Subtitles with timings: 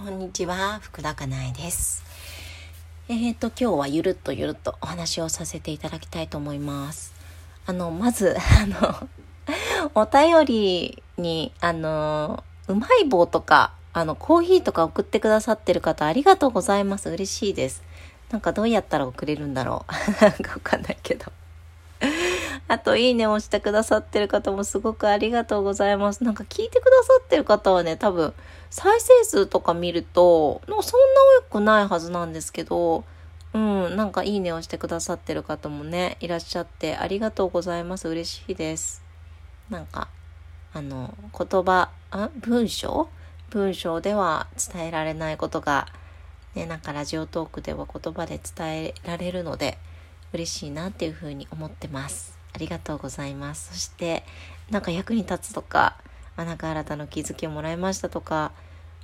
[0.00, 2.04] こんにちは、福田かなえです。
[3.08, 7.12] えっ、ー、と、今日はゆるっとゆるっとお話をさせていただきたいと思います。
[7.66, 9.08] あの、まず、 あの、
[9.96, 17.10] お便りに、あの、うまい棒とか、あの、コーヒーとか送ってくださってる方ありがとうございます。
[17.10, 17.82] 嬉しいです。
[18.30, 19.92] なんかどうやったら送れるんだろう。
[20.22, 21.32] なんかわかんないけど。
[22.68, 26.22] あと、いいねを押してくださってる方もすごくありがとうございます。
[26.22, 28.34] なんか聞いてくださってる方はね、多分、
[28.70, 30.82] 再生数とか見ると、そんな
[31.48, 33.04] 多くないはずなんですけど、
[33.54, 38.06] うん、なんかいいねをしてくださってる方もね、いらっしゃってありがとうございます。
[38.06, 39.02] 嬉しいです。
[39.70, 40.08] なんか、
[40.74, 43.08] あの、言葉、あ文章？
[43.48, 45.86] 文章では伝えられないことが、
[46.54, 49.78] ね、なんかラジオトークでは言葉で伝えられるので、
[50.34, 52.37] 嬉しいなっていうふうに思ってます。
[52.52, 53.72] ありがとうございます。
[53.72, 54.24] そして、
[54.70, 55.96] なんか役に立つとか、
[56.36, 58.52] あなんか新たな気づきをもらいましたとか、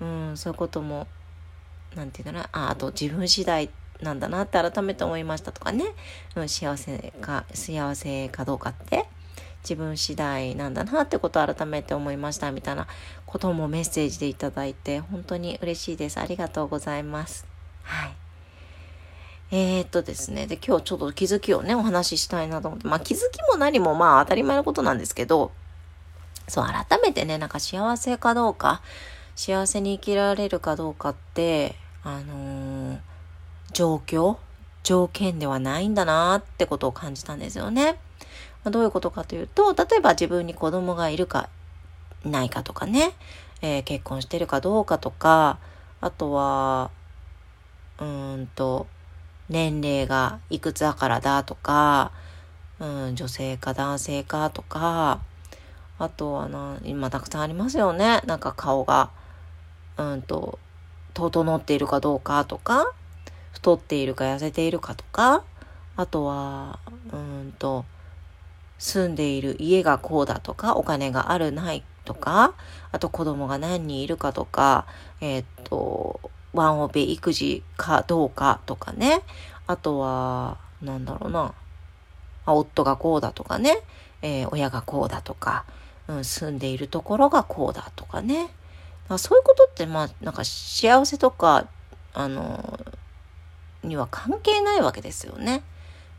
[0.00, 1.06] うん、そういうことも、
[1.94, 5.84] なんていうかな、あ、あと自分次第なんだなって改めて思いましたとかね、
[6.36, 9.06] うん、幸せか、幸せかどうかって、
[9.62, 12.86] 自分次第なんだなってことを改めて思いましたみたいな
[13.24, 16.18] こともメッセージでいただいて、本当に嬉しいです。
[16.18, 17.46] ありがとうございます。
[17.82, 18.23] はい。
[19.56, 20.48] えー、っとですね。
[20.48, 22.88] で、今日ちょっと気づきをね、お話ししたいなと思って。
[22.88, 25.52] まあ気づきも何もまあ当たり前のことなんですけど、
[26.48, 28.82] そう、改めてね、なんか幸せかどうか、
[29.36, 32.98] 幸せに生きられるかどうかって、あのー、
[33.72, 34.38] 状況
[34.82, 37.92] 条件ではないんだなってことを感じたんですよね。
[38.64, 41.48] まあ、どういうことかというと、例えば自分に子供がいるか、
[42.24, 43.12] ないかとかね、
[43.62, 45.58] えー、結婚してるかどうかとか、
[46.00, 46.90] あとは、
[48.00, 48.88] うんと、
[49.48, 52.12] 年齢がいくつだからだとか、
[52.80, 55.20] うん、女性か男性かとか、
[55.98, 58.20] あとはな、今たくさんありますよね。
[58.26, 59.10] なんか顔が、
[59.96, 60.58] うんと、
[61.12, 62.92] 整っているかどうかとか、
[63.52, 65.44] 太っているか痩せているかとか、
[65.96, 66.80] あとは、
[67.12, 67.84] うんと、
[68.78, 72.54] 住んでいる家がこうだとか、お金があるないとか、
[72.90, 74.86] あと子供が何人いるかとか、
[75.20, 76.20] えー、っと、
[76.54, 79.22] ワンオペ育児かどうかとかね。
[79.66, 81.52] あとは、なんだろうな。
[82.46, 83.78] 夫がこうだとかね。
[84.22, 85.64] えー、親がこうだとか、
[86.08, 88.48] うん、住んでいるところがこうだとかね。
[89.08, 91.68] かそういうことって、まあ、なんか幸せとか、
[92.14, 92.80] あの、
[93.82, 95.62] には関係ないわけですよね。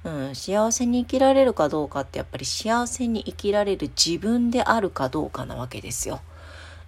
[0.03, 6.21] うん、幸せに生きられるかどうかってやっぱり幸せに生きられる自分であるかどうかなわけですよ。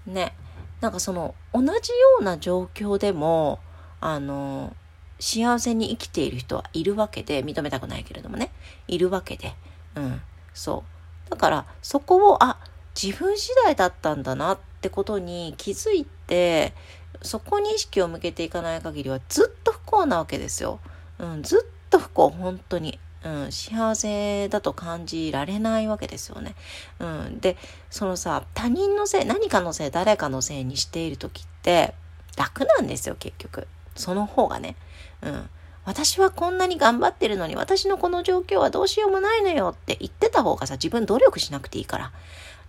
[0.05, 0.35] ね。
[0.81, 1.73] なんかその同じよ
[2.19, 3.59] うな状況でも
[3.99, 4.75] あの
[5.19, 8.51] 幸せに生きている人はいるわけで認めたくないけれどもね。
[8.87, 9.55] いるわけで。
[9.95, 10.21] うん。
[10.53, 10.83] そ
[11.27, 11.29] う。
[11.29, 12.57] だからそこをあ
[13.01, 16.73] 自分次第だったんだなってことに気づいて
[17.21, 20.79] そこに意識を向けていかない限りはずっと不幸なわけですよ、
[21.19, 22.99] うん、ずっと不幸本当に。
[23.23, 26.55] うん、幸せだと感じられないわけですよね。
[26.99, 27.57] うん、で
[27.89, 31.93] そのさ他人のせい何かのせい誰かのせいにしている時って
[32.37, 34.75] 楽なんですよ結局その方がね。
[35.21, 35.49] うん、
[35.85, 42.11] 私はこんなに頑張ってるのに私のこの状況はどうしようもないのよって言ってた方がさ自分努力しなくていいから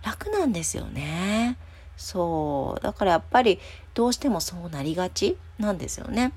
[0.03, 1.57] 楽なんですよね。
[1.95, 3.59] そうだからやっぱり
[3.93, 6.31] どうしてもそうなりがちなんですよね。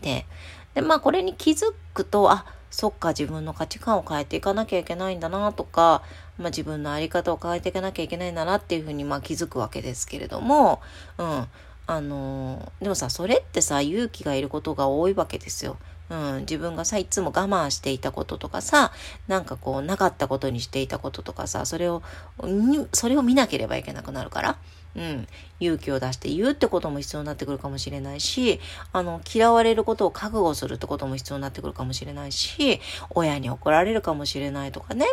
[0.00, 0.26] で
[0.74, 6.02] でまあこれに気づくとあそっか自分の価値観を変えていかなきゃいけないんだなとか、
[6.38, 10.80] まあ、自分の在り方を変えていかなきゃいけないんだなっていうふうにまあ気づくわけですけれども、
[11.18, 11.46] うん。
[11.90, 15.78] あのー、でもさ、それってさ、勇気がいることが多いわけですよ。
[16.10, 18.92] うん、自分がさ、いつも我慢していたこととかさ、
[19.26, 22.02] なんかこう、なかったことにしていたこととかさ、それを、
[22.92, 24.58] それを見なければいけなくなるから。
[24.96, 25.28] うん、
[25.60, 28.60] 勇気を出して言うってことも必要になってくるかもしれないし、
[28.92, 35.06] あの、嫌われることを覚悟するってことも必要になってくるかもしれないし、親に怒られるかもしれないとかね、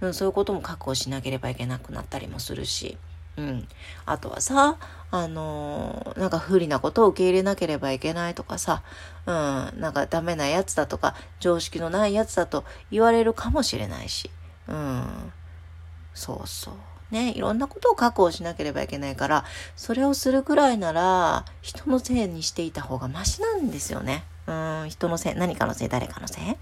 [0.00, 2.96] うん、そういうことも覚悟しなければいけなくなったりもするし、
[3.36, 3.68] うん。
[4.06, 4.78] あとはさ、
[5.10, 8.82] あのー、なんか不利なことを受け入れなければいけないとかさ、
[9.26, 14.30] うん、なんかダメなやつだとか、常識のないやつだと言われるかもしれないし、
[14.68, 15.32] うん。
[16.14, 16.74] そうそう。
[17.10, 19.44] ね、いろんなことを確保しなければいけないから、
[19.76, 24.24] それをするくらいなら、人のせいにしていた方がマシなんですよね。
[24.46, 26.56] うん、人のせい、何かのせい、誰かのせい？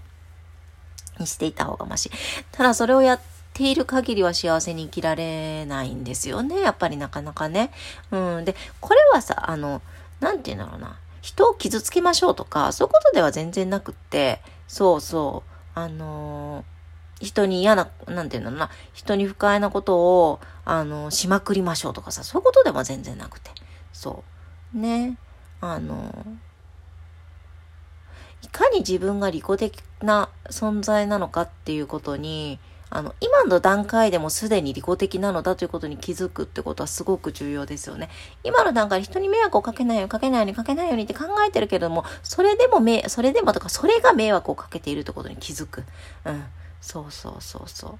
[1.19, 2.11] にしていた方がマシ。
[2.51, 3.21] ただそれをやっ
[3.53, 6.59] ている限りは幸せに生きられないんですよね。
[6.59, 7.71] やっぱりなかなかね。
[8.11, 8.45] うん。
[8.45, 9.81] で、これはさ、あの、
[10.19, 10.97] なんて言うんだろうな。
[11.21, 16.74] 人を傷つけましょうとか、そういうことでは全然なくって、そうそう、あのー
[17.21, 23.51] 人に嫌な、なんていうのな、人に不快なことを、あの、しまくりましょうとかさ、そういうことでも全然なくて。
[23.93, 24.23] そ
[24.75, 24.77] う。
[24.77, 25.17] ね。
[25.61, 26.25] あの、
[28.41, 32.59] いかに自分が利己的な存在なのかっていうことに、
[32.89, 38.09] あの、今の段階でもすでに利己的なのだということに気づくってことはすごく重要ですよね。
[38.43, 45.83] 今の段階で人に迷惑をかけないように、かけないように、かけないようにって考えてるけれども、それでもめ、それでもとか、それが迷惑をかけているってことに気づく。
[46.25, 46.43] うん。
[46.85, 47.97] そうそうそうそ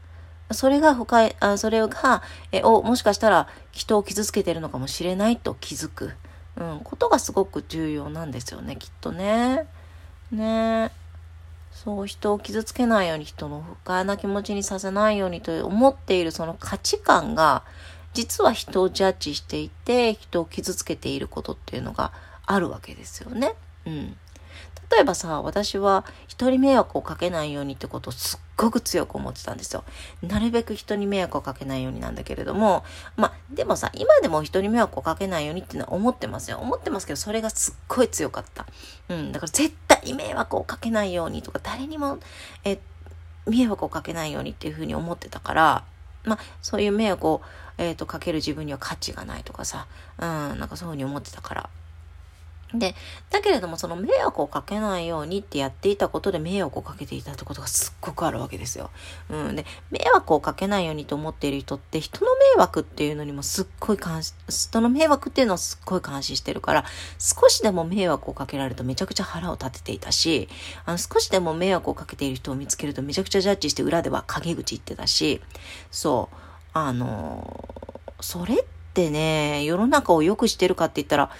[0.51, 0.53] う。
[0.53, 2.21] それが深い、あそれが、
[2.51, 6.13] え、お、もしかしたら人を傷つけてるのかもしれないと気づく。
[6.55, 9.65] うん、ことがすごく重要なんですよね、きっとね。
[10.31, 10.91] ね
[11.71, 17.63] そう人を傷つけないように人の不快な気持ちにさせないようにと思っているその価値観が
[18.13, 22.13] 実は人をジャッジしていて人を傷つけていることっていうのが
[22.45, 23.55] あるわけですよね。
[23.85, 24.17] うん。
[24.91, 29.83] 例えばさ、私は人に迷惑をかけないようにってことをすっごく強く思ってたんですよ。
[30.21, 32.83] なるべく人に迷惑をかけないようになんだけれども、
[33.15, 36.59] まあ、でもさ、今でも人に迷惑をかけないようにっていうのは思ってますよ。
[36.59, 38.65] 思ってますけど、それがすっごい強かった。
[39.09, 42.19] うん、だから絶対迷惑をかけないようにとか、誰にも、
[42.63, 42.79] え、
[43.47, 45.83] 迷惑をかけないようにっていうふうに思ってたから、
[46.23, 47.41] まあ、そういう迷惑を、
[47.77, 51.69] えっ、ー、と、かける自分には価値がないとかさ、うん、なんかそういうふうに思ってたから。
[52.79, 52.95] で、
[53.29, 58.91] だけれどもその迷惑をかけないようにってやっていたことで迷惑をかけていたってことがすっごくあるわけですよ。
[59.29, 59.55] うん。
[59.55, 66.85] で、迷惑をかけないようにと思っている人って人の迷惑っていうのにもすっごい監視、人の迷惑っていうのをすっごい監視してるから、
[67.19, 70.49] 少しでも迷惑をかけられるとめちゃくちゃ腹を立てていたし、
[70.85, 75.41] あの少しでも迷惑をかけている人を見つけるとめちゃくちゃジャッジして裏では陰口言ってたし、
[75.91, 76.35] そう、
[76.73, 77.69] あの、
[78.19, 81.31] それってね、世の中を良くしてるかって言ったら、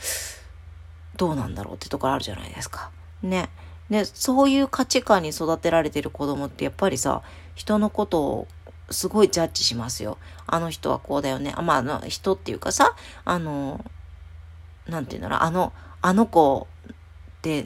[1.18, 2.92] どうなんだろうってところあるじゃないですか。
[3.24, 3.50] ね。
[3.90, 7.22] で、そういう価値観に育てられてる子供ってやっぱりさ、
[7.56, 8.48] 人のことを
[8.90, 10.18] すごいジャッジしますよ。
[10.48, 11.54] あの人はこうだよね。
[11.56, 13.84] あまあ、人っていうかさ、あの、
[14.88, 16.96] なんて言うんだろう、あの、あの子っ
[17.42, 17.66] て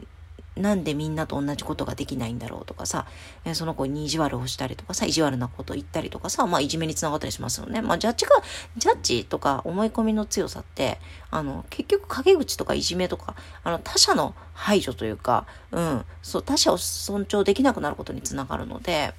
[0.60, 3.08] なんでみんなと同じことができないんだろうとかさ、
[3.46, 7.82] えその子に意地悪をしたりとかさ、意地悪なこと言ったりとかさ、まあいじめにつながったりしますよね。
[7.82, 8.32] まあジャッジが、
[8.78, 11.00] ジャッジとか思い込みの強さって、
[11.32, 19.14] あの、結局陰口とかいじめとか、あの他者の排除というか、うん、そう、他者を尊重できなくなることにつながるので、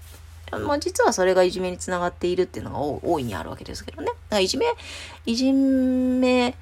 [0.50, 4.06] まあ実はそれがいじめにつながっているっていうのが大いにあるわけですけどね。
[4.06, 4.66] だからいじめ、
[5.26, 6.54] いじめ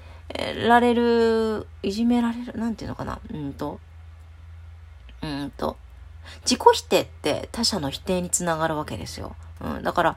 [0.67, 3.81] られる、いじめられる、なんていうのかな、うんと、
[5.23, 5.77] うんと、
[6.43, 9.35] 自己否定って他者の否定につながるわけですよ。
[9.61, 10.17] うん、だから、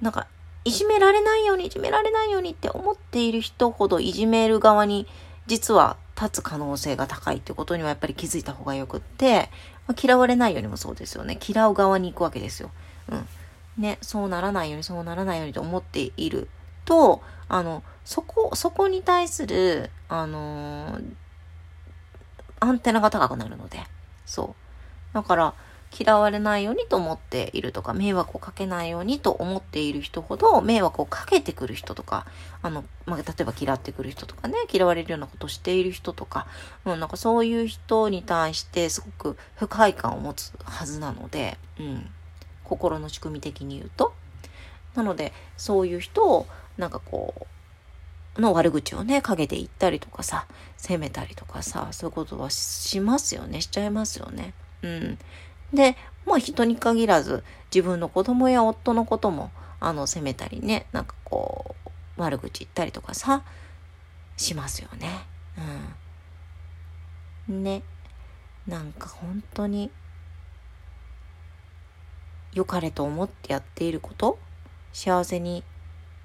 [0.00, 0.26] なんか、
[0.64, 5.06] いじめられないように、いじめられないようにって思っている人ほどいじめる側に
[5.46, 9.50] 実は立つ可能性が高いってことにはやっぱり気づいた方がよくって、
[9.86, 11.38] まあ、嫌われないようにもそうですよね。
[11.46, 12.70] 嫌う側に行くわけですよ。
[13.10, 13.28] うん。
[13.78, 16.48] ね、そうならないように、そうならないようにと思っている
[16.84, 21.14] と、あの、そこ、そこに対する、あのー、
[22.60, 23.78] アンテナが高くなるので、
[24.28, 24.54] そ
[25.12, 25.14] う。
[25.14, 25.54] だから、
[25.98, 32.26] 嫌われないようにと思っているとか、迷惑をかけないようにと思っている人ほど、迷惑をかけてくる人とか、
[32.60, 36.46] あの、まあ、例えば嫌ってくる人とかね、嫌われるようなことをしている人とか、
[36.84, 42.10] う、なんかそういう人に対してすごく不快感を持つはずなので、うん。
[42.64, 44.12] 心の仕組み的に言うと。
[44.94, 46.46] なので、そういう人を、
[46.76, 47.46] なんかこう、
[48.38, 50.46] の悪口をね、陰で言ったりとかさ、
[50.76, 54.54] 責めたりとかさ、そういうことはしますよね、しちゃいますよね。
[54.82, 55.18] うん。
[55.72, 57.42] で、まあ人に限らず、
[57.74, 61.74] 自分の子供や夫のことも、あの、責めたりね、なんかこ
[62.16, 63.42] う、悪口言ったりとかさ、
[64.36, 65.26] しますよね。
[67.48, 67.62] うん。
[67.64, 67.82] ね。
[68.66, 69.90] なんか本当に、
[72.52, 74.38] 良かれと思ってやっていること、
[74.92, 75.64] 幸せに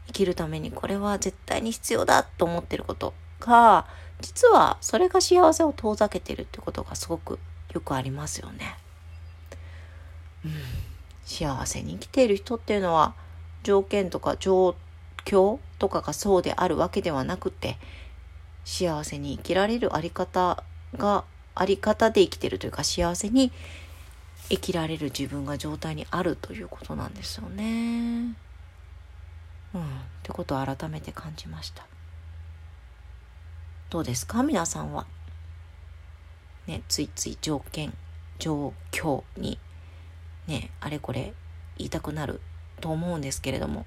[0.07, 3.87] 生きるためにこれは絶対に必要だと思ってることが、
[4.21, 7.39] 実はそれが幸せを遠ざけてるってことがすごく
[7.73, 8.77] よくありますよね。
[10.45, 10.51] うん、
[11.25, 13.13] 幸せに生きている人っていうのは
[13.63, 14.75] 条件とか状
[15.25, 17.77] 況とかがそうであるわけではなくて
[18.65, 20.63] 幸せに生きられるあり方
[20.95, 21.23] が
[21.55, 23.51] あり方で生きてるというか幸せに
[24.49, 28.35] 生きられる自分が状態にあるということなんですよね。
[29.73, 29.85] うん、っ
[30.21, 31.85] てことを改めて感じました。
[33.89, 34.43] どうですか？
[34.43, 35.05] 皆さんは。
[36.67, 37.93] ねついつい条件
[38.39, 39.59] 状況に
[40.47, 41.33] ねあれこれ
[41.77, 42.39] 言いたくなる
[42.79, 43.85] と思うんですけれども。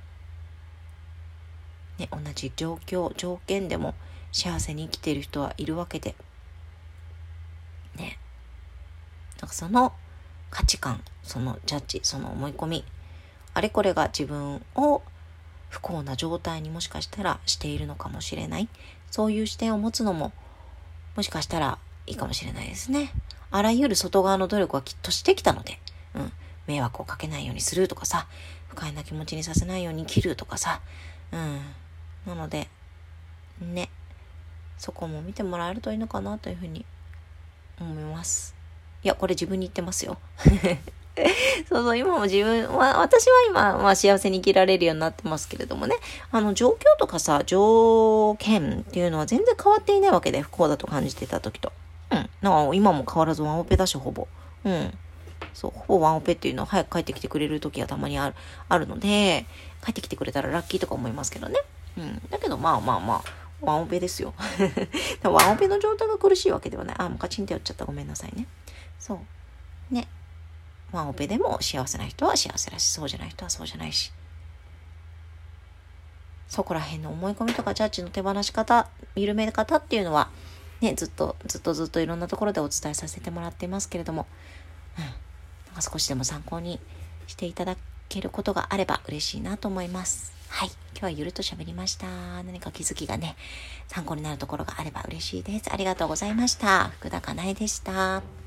[1.99, 3.95] ね同じ状況条件でも
[4.33, 6.15] 幸せに生きている人はいるわけで。
[7.97, 8.19] ね。
[9.41, 9.93] なんかその
[10.51, 12.85] 価値観そのジャッジその思い込み
[13.55, 15.03] あれこれが自分を
[15.69, 18.69] 不幸な状態にもしかしたらしているのかもしれない。
[19.11, 20.33] そういう視点を持つのも、
[21.17, 23.13] もしかしたらいいかもしれないですね。
[23.51, 25.81] あらゆる外側の努力はきっとしてきたので、
[26.15, 26.33] うん。
[26.67, 28.27] 迷惑をかけないようにするとかさ、
[28.69, 30.81] 不快な気持ちにさせないように切るとかさ、
[31.33, 31.61] うん。
[32.27, 32.69] なので、
[33.61, 33.89] ね、
[34.79, 36.85] そこも見てもらえるといいのかなというふうに
[37.81, 38.55] 思います。
[39.03, 40.19] いや、これ自分に言ってますよ。
[41.69, 45.97] そうそう、今も自分は、私は今、まあ幸せに生きられるようになってますけれどもね、
[46.31, 51.73] あの、状況とかさ、条件っていうのは全然変わっていないわけで、不幸だと感じてた時と。
[52.11, 52.31] うん。
[52.43, 54.29] なんか今も変わらずワンオペだし、ほぼ。
[54.65, 54.99] うん。
[55.55, 58.35] そう、ほぼワンオペっていうのは早く帰ってきてくれる時はたまにある、
[58.69, 59.47] あるので、
[59.85, 61.59] 帰ってきてくれたらラッキーとか思いますけどね。
[61.97, 62.23] うん。
[62.31, 63.23] だけど、まあまあまあ、
[63.61, 64.35] ワンオペですよ。
[65.25, 66.97] ワンオペの状態が苦しいわけではない。
[66.99, 67.85] あ、もうカチンってやっちゃった。
[67.85, 68.47] ごめんなさいね。
[68.99, 69.15] そ
[69.91, 69.95] う。
[69.95, 70.09] ね。
[70.93, 74.13] ワンオペでも幸せな人は幸せだし、そうじゃない人はそうじゃないし。
[76.49, 80.31] そこら辺の思い込みとかジャッジの手放し方、緩め方っていうのは、
[80.81, 84.27] ね、ずっと、ずっとずっといろんなところでお伝えさせてもらっていますけれども、
[84.99, 85.05] うん。
[85.05, 85.15] なん
[85.75, 86.79] か少しでも参考に
[87.27, 87.77] していただ
[88.09, 90.33] けることがあれば嬉しいなと思います。
[90.49, 90.69] はい。
[90.93, 92.07] 今日はゆるっと喋りました。
[92.45, 93.37] 何か気づきがね、
[93.89, 95.73] 参考になるところがあれば嬉しいです。
[95.73, 96.89] ありがとうございました。
[97.01, 98.46] 福田かなえでした。